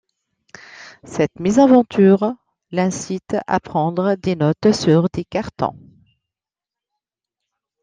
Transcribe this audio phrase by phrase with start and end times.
[1.03, 2.33] Cette mésaventure
[2.71, 5.77] l'incite à prendre des notes sur des cartons.